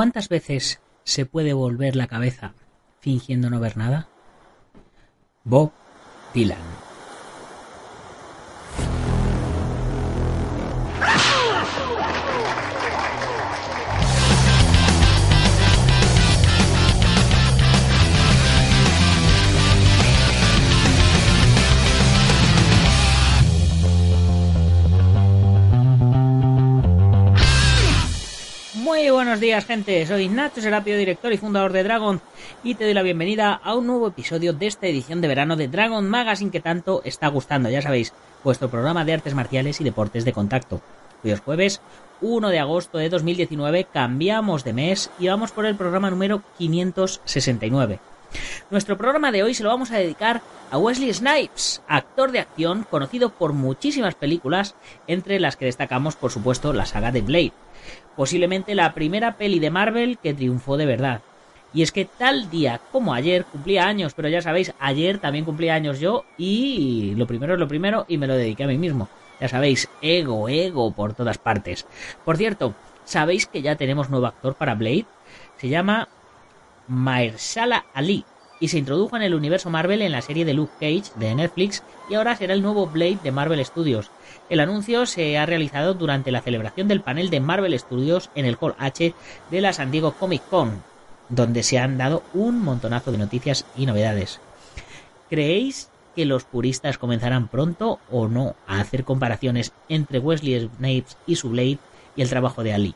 [0.00, 2.54] ¿Cuántas veces se puede volver la cabeza
[3.00, 4.08] fingiendo no ver nada?
[5.44, 5.72] Bob
[6.32, 6.69] Dylan.
[29.30, 30.04] Buenos días, gente.
[30.06, 32.20] Soy Nacho Serapio, director y fundador de Dragon,
[32.64, 35.68] y te doy la bienvenida a un nuevo episodio de esta edición de verano de
[35.68, 37.70] Dragon Magazine que tanto está gustando.
[37.70, 40.82] Ya sabéis, vuestro programa de artes marciales y deportes de contacto.
[41.22, 41.80] Es jueves
[42.22, 48.00] 1 de agosto de 2019, cambiamos de mes y vamos por el programa número 569.
[48.70, 52.86] Nuestro programa de hoy se lo vamos a dedicar a Wesley Snipes, actor de acción
[52.88, 54.74] conocido por muchísimas películas,
[55.06, 57.52] entre las que destacamos, por supuesto, la saga de Blade
[58.16, 61.22] posiblemente la primera peli de Marvel que triunfó de verdad.
[61.72, 65.74] Y es que tal día como ayer cumplía años, pero ya sabéis, ayer también cumplía
[65.74, 69.08] años yo y lo primero es lo primero y me lo dediqué a mí mismo.
[69.40, 71.86] Ya sabéis, ego, ego por todas partes.
[72.24, 75.06] Por cierto, ¿sabéis que ya tenemos nuevo actor para Blade?
[75.56, 76.08] Se llama
[76.88, 78.24] Mahershala Ali
[78.60, 81.82] y se introdujo en el universo Marvel en la serie de Luke Cage de Netflix
[82.08, 84.10] y ahora será el nuevo Blade de Marvel Studios.
[84.50, 88.58] El anuncio se ha realizado durante la celebración del panel de Marvel Studios en el
[88.60, 89.14] Hall H
[89.50, 90.82] de la San Diego Comic Con,
[91.30, 94.40] donde se han dado un montonazo de noticias y novedades.
[95.30, 101.36] ¿Creéis que los puristas comenzarán pronto o no a hacer comparaciones entre Wesley Snipes y
[101.36, 101.78] su Blade
[102.16, 102.94] y el trabajo de Ali?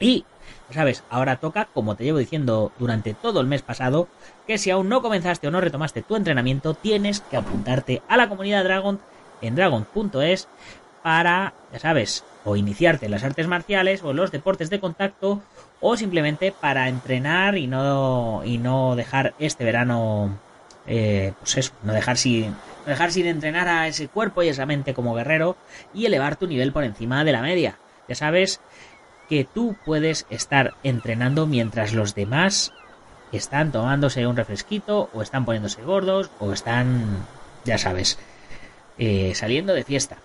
[0.00, 0.24] Y,
[0.74, 4.08] sabes, ahora toca, como te llevo diciendo durante todo el mes pasado,
[4.46, 8.28] que si aún no comenzaste o no retomaste tu entrenamiento, tienes que apuntarte a la
[8.28, 9.00] comunidad Dragon
[9.42, 10.48] en dragon.es
[11.02, 15.42] para, ya sabes, o iniciarte en las artes marciales o en los deportes de contacto
[15.80, 20.38] o simplemente para entrenar y no, y no dejar este verano,
[20.86, 22.54] eh, pues eso, no dejar sin,
[22.86, 25.56] dejar sin entrenar a ese cuerpo y esa mente como guerrero
[25.94, 27.78] y elevar tu nivel por encima de la media.
[28.08, 28.60] Ya sabes
[29.30, 32.72] que tú puedes estar entrenando mientras los demás
[33.30, 37.24] están tomándose un refresquito o están poniéndose gordos o están,
[37.64, 38.18] ya sabes,
[38.98, 40.16] eh, saliendo de fiesta.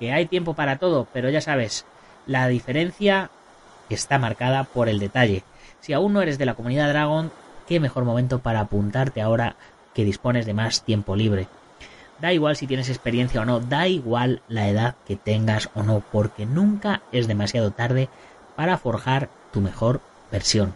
[0.00, 1.84] Que hay tiempo para todo, pero ya sabes,
[2.26, 3.30] la diferencia
[3.90, 5.44] está marcada por el detalle.
[5.80, 7.30] Si aún no eres de la comunidad Dragon,
[7.68, 9.56] qué mejor momento para apuntarte ahora
[9.92, 11.48] que dispones de más tiempo libre.
[12.22, 16.04] Da igual si tienes experiencia o no, da igual la edad que tengas o no,
[16.12, 18.08] porque nunca es demasiado tarde
[18.54, 20.00] para forjar tu mejor
[20.30, 20.72] versión.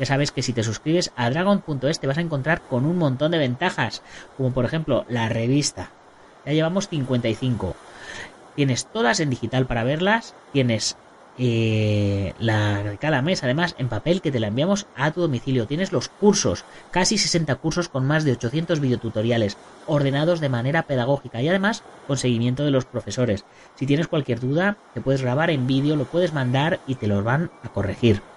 [0.00, 3.30] Ya sabes que si te suscribes a dragon.es te vas a encontrar con un montón
[3.30, 4.02] de ventajas,
[4.36, 5.90] como por ejemplo la revista,
[6.44, 7.76] ya llevamos 55.
[8.56, 10.34] Tienes todas en digital para verlas.
[10.52, 10.96] Tienes
[11.38, 15.66] eh, la de cada mes, además, en papel que te la enviamos a tu domicilio.
[15.66, 19.56] Tienes los cursos, casi 60 cursos con más de 800 videotutoriales,
[19.86, 23.44] ordenados de manera pedagógica y además con seguimiento de los profesores.
[23.74, 27.24] Si tienes cualquier duda, te puedes grabar en vídeo, lo puedes mandar y te los
[27.24, 28.33] van a corregir.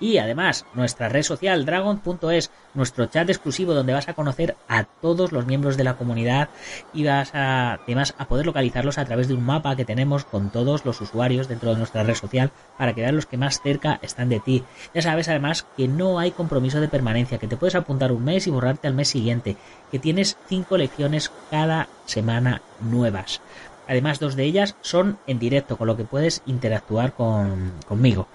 [0.00, 5.30] Y además, nuestra red social dragon.es, nuestro chat exclusivo donde vas a conocer a todos
[5.30, 6.48] los miembros de la comunidad
[6.92, 10.50] y vas a, además a poder localizarlos a través de un mapa que tenemos con
[10.50, 14.00] todos los usuarios dentro de nuestra red social para que vean los que más cerca
[14.02, 14.64] están de ti.
[14.94, 18.48] Ya sabes además que no hay compromiso de permanencia, que te puedes apuntar un mes
[18.48, 19.56] y borrarte al mes siguiente,
[19.92, 23.40] que tienes cinco lecciones cada semana nuevas.
[23.86, 28.28] Además, dos de ellas son en directo, con lo que puedes interactuar con, conmigo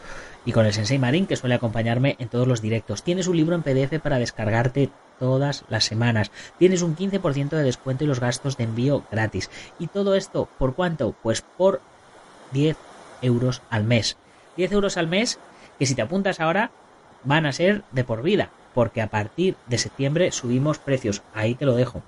[0.45, 3.03] y con el Sensei Marín que suele acompañarme en todos los directos.
[3.03, 4.89] Tienes un libro en PDF para descargarte
[5.19, 6.31] todas las semanas.
[6.57, 9.49] Tienes un 15% de descuento y los gastos de envío gratis.
[9.77, 11.13] Y todo esto, ¿por cuánto?
[11.21, 11.81] Pues por
[12.51, 12.77] 10
[13.21, 14.17] euros al mes.
[14.57, 15.39] 10 euros al mes
[15.77, 16.71] que si te apuntas ahora
[17.23, 18.49] van a ser de por vida.
[18.73, 21.21] Porque a partir de septiembre subimos precios.
[21.33, 22.01] Ahí te lo dejo.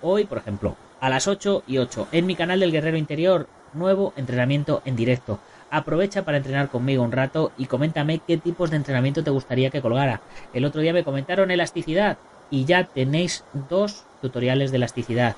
[0.00, 4.12] Hoy, por ejemplo, a las 8 y 8 en mi canal del Guerrero Interior, nuevo
[4.16, 5.40] entrenamiento en directo.
[5.70, 9.82] Aprovecha para entrenar conmigo un rato y coméntame qué tipos de entrenamiento te gustaría que
[9.82, 10.22] colgara.
[10.54, 12.16] El otro día me comentaron elasticidad
[12.50, 15.36] y ya tenéis dos tutoriales de elasticidad.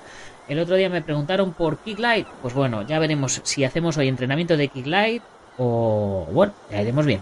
[0.48, 2.28] El otro día me preguntaron por Kick Light.
[2.42, 5.22] Pues bueno, ya veremos si hacemos hoy entrenamiento de Kick Light
[5.58, 7.20] o bueno, ya iremos bien.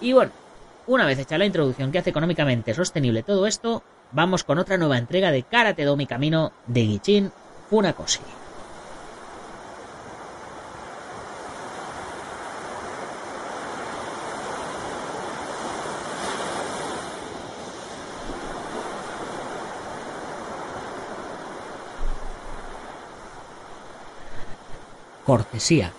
[0.00, 0.32] Y bueno,
[0.86, 3.82] una vez hecha la introducción que hace económicamente sostenible todo esto,
[4.12, 7.32] vamos con otra nueva entrega de Karate Do Mi Camino de Gichin
[7.68, 8.39] Funakoshi.
[25.30, 25.92] Cortesía.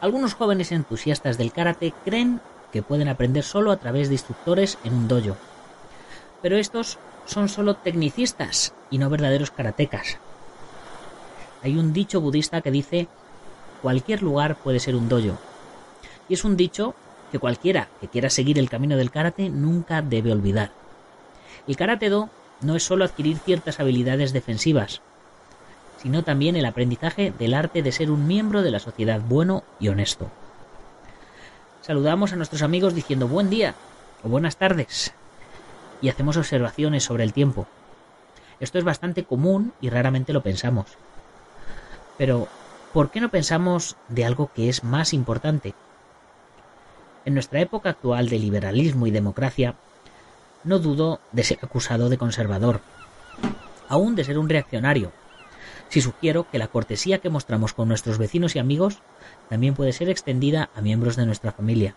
[0.00, 2.40] Algunos jóvenes entusiastas del karate creen
[2.72, 5.36] que pueden aprender solo a través de instructores en un dojo.
[6.40, 10.16] Pero estos son solo tecnicistas y no verdaderos karatecas.
[11.62, 13.08] Hay un dicho budista que dice
[13.82, 15.36] cualquier lugar puede ser un dojo.
[16.30, 16.94] Y es un dicho
[17.30, 20.70] que cualquiera que quiera seguir el camino del karate nunca debe olvidar.
[21.68, 22.30] El karate do
[22.62, 25.02] no es solo adquirir ciertas habilidades defensivas,
[26.00, 29.88] sino también el aprendizaje del arte de ser un miembro de la sociedad bueno y
[29.88, 30.30] honesto.
[31.82, 33.74] Saludamos a nuestros amigos diciendo buen día
[34.22, 35.12] o buenas tardes
[36.00, 37.66] y hacemos observaciones sobre el tiempo.
[38.60, 40.86] Esto es bastante común y raramente lo pensamos.
[42.16, 42.48] Pero,
[42.92, 45.74] ¿por qué no pensamos de algo que es más importante?
[47.26, 49.74] En nuestra época actual de liberalismo y democracia,
[50.64, 52.80] no dudo de ser acusado de conservador,
[53.88, 55.12] aún de ser un reaccionario,
[55.90, 59.00] si sugiero que la cortesía que mostramos con nuestros vecinos y amigos
[59.48, 61.96] también puede ser extendida a miembros de nuestra familia.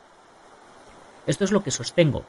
[1.28, 2.24] Esto es lo que sostengo.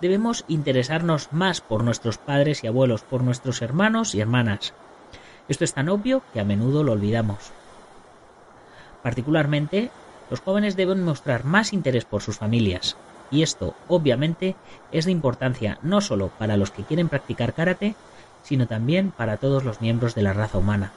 [0.00, 4.72] Debemos interesarnos más por nuestros padres y abuelos, por nuestros hermanos y hermanas.
[5.48, 7.52] Esto es tan obvio que a menudo lo olvidamos.
[9.02, 9.90] Particularmente,
[10.30, 12.96] los jóvenes deben mostrar más interés por sus familias,
[13.30, 14.56] y esto, obviamente,
[14.90, 17.94] es de importancia no solo para los que quieren practicar karate,
[18.42, 20.92] sino también para todos los miembros de la raza humana.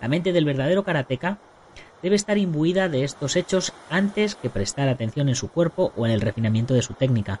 [0.00, 1.38] La mente del verdadero karateca
[2.02, 6.12] debe estar imbuida de estos hechos antes que prestar atención en su cuerpo o en
[6.12, 7.40] el refinamiento de su técnica.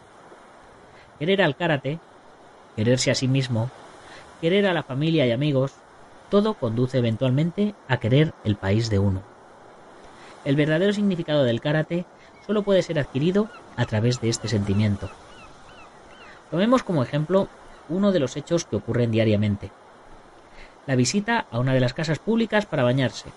[1.18, 1.98] Querer al karate,
[2.76, 3.70] quererse a sí mismo,
[4.40, 5.72] querer a la familia y amigos,
[6.30, 9.22] todo conduce eventualmente a querer el país de uno.
[10.44, 12.04] El verdadero significado del karate
[12.46, 15.08] solo puede ser adquirido a través de este sentimiento.
[16.50, 17.48] Tomemos como ejemplo
[17.90, 19.70] uno de los hechos que ocurren diariamente.
[20.86, 23.28] La visita a una de las casas públicas para bañarse.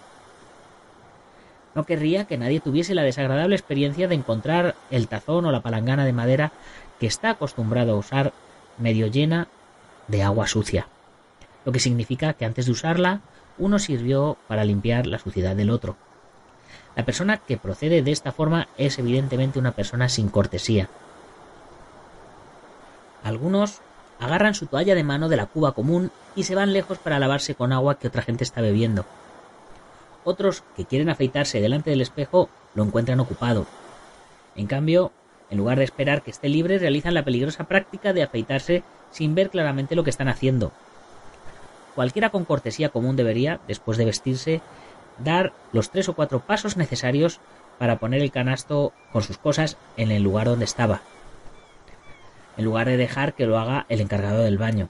[1.75, 6.05] No querría que nadie tuviese la desagradable experiencia de encontrar el tazón o la palangana
[6.05, 6.51] de madera
[6.99, 8.31] que está acostumbrado a usar
[8.77, 9.47] medio llena
[10.07, 10.87] de agua sucia,
[11.65, 13.21] lo que significa que antes de usarla
[13.57, 15.95] uno sirvió para limpiar la suciedad del otro.
[16.95, 20.89] La persona que procede de esta forma es evidentemente una persona sin cortesía.
[23.23, 23.81] Algunos
[24.23, 27.55] agarran su toalla de mano de la cuba común y se van lejos para lavarse
[27.55, 29.05] con agua que otra gente está bebiendo.
[30.23, 33.65] Otros que quieren afeitarse delante del espejo lo encuentran ocupado.
[34.55, 35.11] En cambio,
[35.49, 39.49] en lugar de esperar que esté libre, realizan la peligrosa práctica de afeitarse sin ver
[39.49, 40.71] claramente lo que están haciendo.
[41.93, 44.61] Cualquiera con cortesía común debería, después de vestirse,
[45.19, 47.39] dar los tres o cuatro pasos necesarios
[47.77, 51.01] para poner el canasto con sus cosas en el lugar donde estaba
[52.57, 54.89] en lugar de dejar que lo haga el encargado del baño.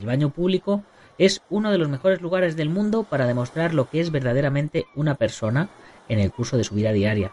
[0.00, 0.82] El baño público
[1.18, 5.14] es uno de los mejores lugares del mundo para demostrar lo que es verdaderamente una
[5.14, 5.68] persona
[6.08, 7.32] en el curso de su vida diaria.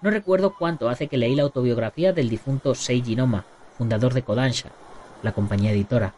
[0.00, 3.44] No recuerdo cuánto hace que leí la autobiografía del difunto Seiji Noma,
[3.76, 4.70] fundador de Kodansha,
[5.22, 6.14] la compañía editora,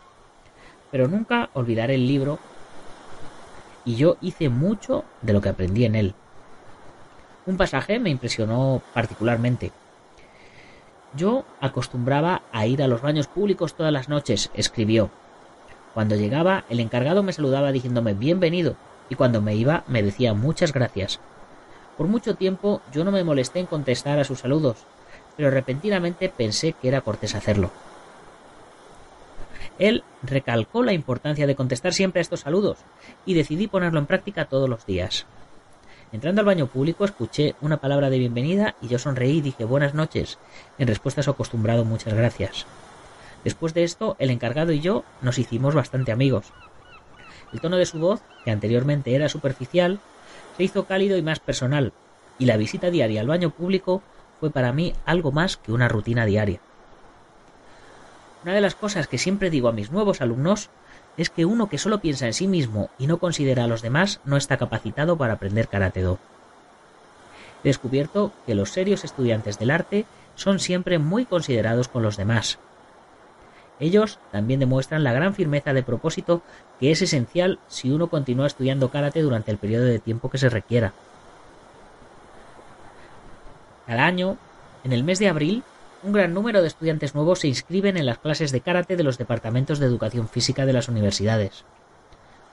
[0.90, 2.38] pero nunca olvidaré el libro
[3.84, 6.14] y yo hice mucho de lo que aprendí en él.
[7.46, 9.70] Un pasaje me impresionó particularmente.
[11.16, 15.10] Yo acostumbraba a ir a los baños públicos todas las noches, escribió.
[15.94, 18.74] Cuando llegaba, el encargado me saludaba diciéndome bienvenido,
[19.08, 21.20] y cuando me iba me decía muchas gracias.
[21.96, 24.78] Por mucho tiempo yo no me molesté en contestar a sus saludos,
[25.36, 27.70] pero repentinamente pensé que era cortés hacerlo.
[29.78, 32.78] Él recalcó la importancia de contestar siempre a estos saludos,
[33.24, 35.26] y decidí ponerlo en práctica todos los días.
[36.12, 39.94] Entrando al baño público escuché una palabra de bienvenida y yo sonreí y dije buenas
[39.94, 40.38] noches,
[40.78, 42.66] en respuesta a su acostumbrado muchas gracias.
[43.42, 46.52] Después de esto, el encargado y yo nos hicimos bastante amigos.
[47.52, 50.00] El tono de su voz, que anteriormente era superficial,
[50.56, 51.92] se hizo cálido y más personal,
[52.38, 54.02] y la visita diaria al baño público
[54.40, 56.60] fue para mí algo más que una rutina diaria.
[58.42, 60.68] Una de las cosas que siempre digo a mis nuevos alumnos
[61.16, 64.20] es que uno que solo piensa en sí mismo y no considera a los demás
[64.24, 66.18] no está capacitado para aprender karate do.
[67.62, 72.58] He descubierto que los serios estudiantes del arte son siempre muy considerados con los demás.
[73.80, 76.42] Ellos también demuestran la gran firmeza de propósito
[76.78, 80.48] que es esencial si uno continúa estudiando karate durante el periodo de tiempo que se
[80.48, 80.92] requiera.
[83.86, 84.36] Cada año,
[84.84, 85.62] en el mes de abril,
[86.04, 89.16] un gran número de estudiantes nuevos se inscriben en las clases de karate de los
[89.16, 91.64] departamentos de educación física de las universidades.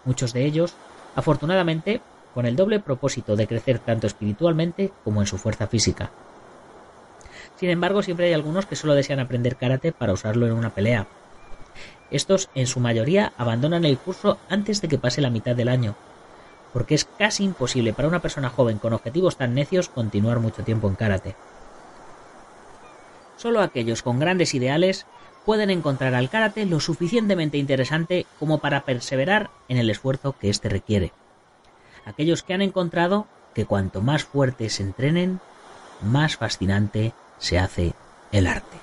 [0.05, 0.74] Muchos de ellos,
[1.15, 2.01] afortunadamente,
[2.34, 6.12] con el doble propósito de crecer tanto espiritualmente como en su fuerza física.
[7.58, 11.08] Sin embargo, siempre hay algunos que solo desean aprender karate para usarlo en una pelea.
[12.10, 15.96] Estos, en su mayoría, abandonan el curso antes de que pase la mitad del año,
[16.72, 20.88] porque es casi imposible para una persona joven con objetivos tan necios continuar mucho tiempo
[20.88, 21.36] en karate.
[23.41, 25.07] Solo aquellos con grandes ideales
[25.48, 30.69] pueden encontrar al karate lo suficientemente interesante como para perseverar en el esfuerzo que éste
[30.69, 31.12] requiere.
[32.05, 35.39] Aquellos que han encontrado que cuanto más fuerte se entrenen,
[36.03, 37.93] más fascinante se hace
[38.31, 38.77] el arte.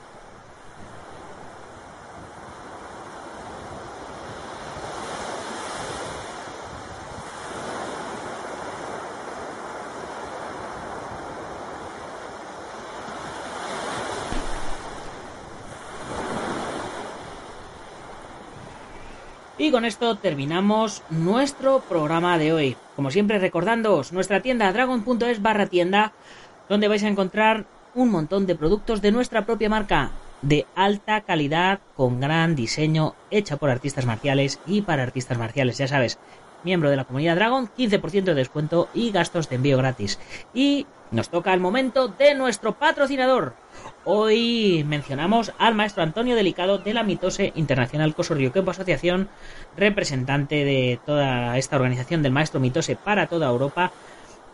[19.61, 22.77] Y con esto terminamos nuestro programa de hoy.
[22.95, 26.12] Como siempre recordándoos nuestra tienda dragon.es barra tienda
[26.69, 30.12] donde vais a encontrar un montón de productos de nuestra propia marca
[30.43, 35.88] de alta calidad con gran diseño hecha por artistas marciales y para artistas marciales, ya
[35.88, 36.21] sabes,
[36.65, 40.19] miembro de la comunidad Dragon, 15% de descuento y gastos de envío gratis.
[40.55, 43.55] Y nos toca el momento de nuestro patrocinador.
[44.05, 49.29] Hoy mencionamos al maestro Antonio Delicado de la Mitose Internacional Coso Ryukenpo Asociación,
[49.77, 53.93] representante de toda esta organización del maestro Mitose para toda Europa.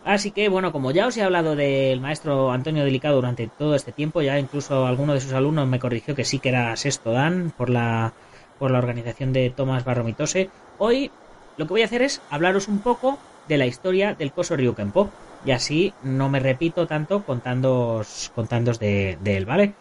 [0.05, 3.91] Así que, bueno, como ya os he hablado del maestro Antonio Delicado durante todo este
[3.91, 7.51] tiempo, ya incluso alguno de sus alumnos me corrigió que sí que era sexto Dan
[7.57, 8.13] por la,
[8.59, 10.49] por la organización de Tomás Barro Mitose.
[10.77, 11.11] Hoy
[11.57, 15.09] lo que voy a hacer es hablaros un poco de la historia del Coso Ryukenpo
[15.45, 18.31] y así no me repito tanto contándos,
[18.79, 19.73] de, él, ¿vale?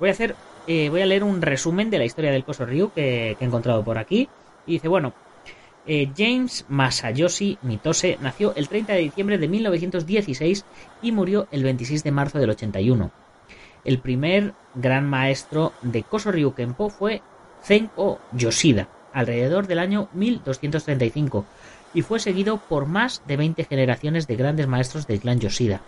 [0.00, 0.34] Voy a hacer,
[0.66, 3.84] eh, voy a leer un resumen de la historia del Koso Ryu que, he encontrado
[3.84, 4.28] por aquí.
[4.66, 5.14] Y dice, bueno,
[5.86, 10.64] eh, James Masayoshi Mitose nació el 30 de diciembre de 1916
[11.02, 13.12] y murió el 26 de marzo del 81.
[13.84, 17.22] El primer gran maestro de Koso Ryu Kenpo fue
[17.62, 21.44] Zenko Yoshida, alrededor del año 1235,
[21.94, 25.80] y fue seguido por más de 20 generaciones de grandes maestros del clan Yoshida.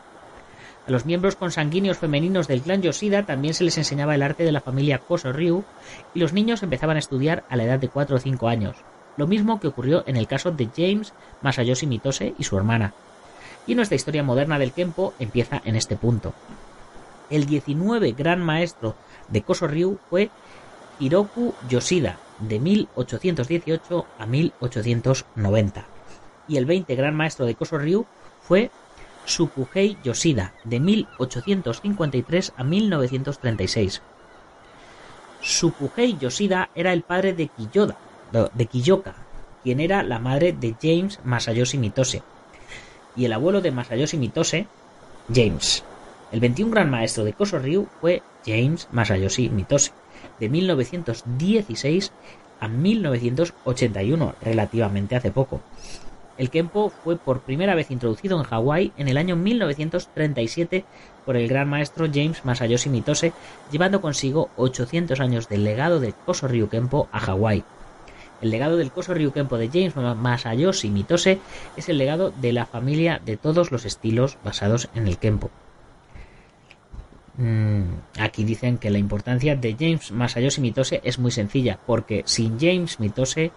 [0.86, 4.52] A los miembros consanguíneos femeninos del clan Yoshida también se les enseñaba el arte de
[4.52, 5.64] la familia Koso Ryu
[6.12, 8.76] y los niños empezaban a estudiar a la edad de 4 o 5 años,
[9.16, 12.92] lo mismo que ocurrió en el caso de James Masayoshi Mitose y su hermana.
[13.66, 16.34] Y nuestra historia moderna del Kempo empieza en este punto.
[17.30, 18.94] El 19 gran maestro
[19.28, 20.28] de Koso Ryu fue
[21.00, 25.86] Hiroku Yoshida, de 1818 a 1890
[26.48, 28.06] y el 20 gran maestro de Koso Ryu
[28.42, 28.70] fue
[29.24, 34.02] Sukuhei Yoshida, de 1853 a 1936.
[35.40, 37.96] Sukuhei Yoshida era el padre de Kiyoda,
[38.52, 39.14] de Kiyoka,
[39.62, 42.22] quien era la madre de James Masayoshi Mitose,
[43.16, 44.66] y el abuelo de Masayoshi Mitose,
[45.32, 45.84] James.
[46.32, 49.92] El 21 gran maestro de Koso Ryu fue James Masayoshi Mitose,
[50.40, 52.12] de 1916
[52.60, 55.60] a 1981, relativamente hace poco.
[56.36, 60.84] El Kempo fue por primera vez introducido en Hawái en el año 1937
[61.24, 63.32] por el gran maestro James Masayoshi Mitose,
[63.70, 67.62] llevando consigo 800 años del legado del Koso Ryu Kempo a Hawái.
[68.42, 71.38] El legado del Koso Ryu Kempo de James Masayoshi Mitose
[71.76, 75.50] es el legado de la familia de todos los estilos basados en el Kempo.
[77.36, 82.60] Mm, aquí dicen que la importancia de James Masayoshi Mitose es muy sencilla, porque sin
[82.60, 83.50] James Mitose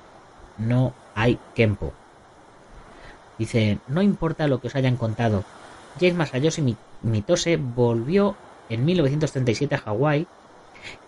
[0.57, 1.93] no hay Kempo.
[3.37, 5.43] Dice, no importa lo que os hayan contado.
[5.99, 8.35] James Masayoshi Mitose volvió
[8.69, 10.27] en 1937 a Hawái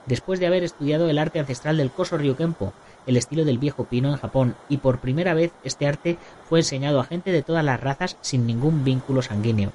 [0.06, 2.74] después de haber estudiado el arte ancestral del Koso Ryukenpo,
[3.06, 7.00] el estilo del viejo pino en Japón, y por primera vez este arte fue enseñado
[7.00, 9.72] a gente de todas las razas sin ningún vínculo sanguíneo.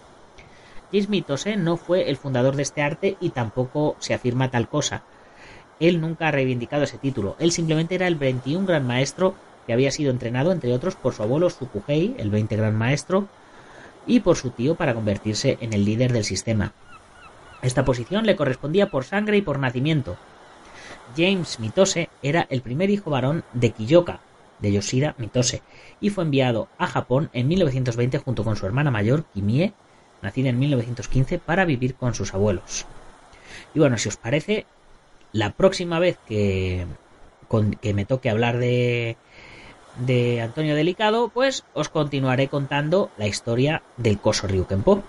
[0.95, 5.03] James Mitose no fue el fundador de este arte y tampoco se afirma tal cosa.
[5.81, 9.35] Él nunca ha reivindicado ese título, él simplemente era el 21 gran maestro
[9.67, 13.27] que había sido entrenado, entre otros, por su abuelo Sukuhei, el 20 gran maestro,
[14.07, 16.75] y por su tío para convertirse en el líder del sistema.
[17.61, 20.17] Esta posición le correspondía por sangre y por nacimiento.
[21.17, 24.21] James Mitose era el primer hijo varón de Kiyoka,
[24.61, 25.63] de Yoshida Mitose,
[26.01, 29.73] y fue enviado a Japón en 1920 junto con su hermana mayor, Kimie,
[30.25, 32.87] nacida en 1915, para vivir con sus abuelos.
[33.75, 34.67] Y bueno, si os parece,
[35.33, 36.87] la próxima vez que,
[37.81, 39.17] que me toque hablar de,
[39.99, 45.03] de Antonio Delicado, pues os continuaré contando la historia del Coso Ryukenpo.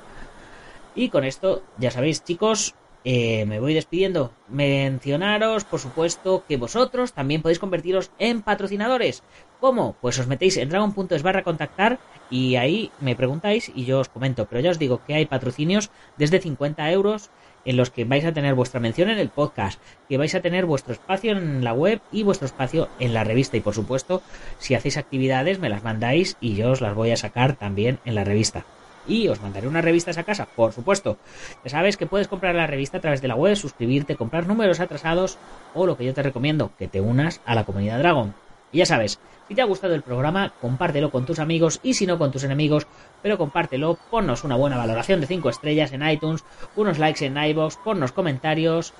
[0.96, 2.76] Y con esto, ya sabéis, chicos,
[3.08, 4.34] eh, me voy despidiendo.
[4.50, 9.22] Mencionaros, por supuesto, que vosotros también podéis convertiros en patrocinadores.
[9.60, 9.96] ¿Cómo?
[10.02, 12.00] Pues os metéis en dragon.es barra contactar
[12.32, 14.48] y ahí me preguntáis y yo os comento.
[14.48, 17.30] Pero ya os digo que hay patrocinios desde 50 euros
[17.64, 20.66] en los que vais a tener vuestra mención en el podcast, que vais a tener
[20.66, 23.56] vuestro espacio en la web y vuestro espacio en la revista.
[23.56, 24.24] Y por supuesto,
[24.58, 28.16] si hacéis actividades, me las mandáis y yo os las voy a sacar también en
[28.16, 28.66] la revista.
[29.08, 31.18] Y os mandaré unas revistas a casa, por supuesto.
[31.64, 34.80] Ya sabes que puedes comprar la revista a través de la web, suscribirte, comprar números
[34.80, 35.38] atrasados
[35.74, 38.34] o lo que yo te recomiendo, que te unas a la comunidad Dragon.
[38.72, 42.08] Y ya sabes, si te ha gustado el programa, compártelo con tus amigos y si
[42.08, 42.88] no con tus enemigos,
[43.22, 46.44] pero compártelo, ponnos una buena valoración de 5 estrellas en iTunes,
[46.76, 48.94] unos likes en iBox, ponnos comentarios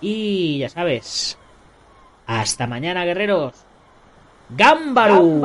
[0.00, 1.38] y ya sabes.
[2.26, 3.54] Hasta mañana, guerreros.
[4.50, 5.38] ¡Gámbaro!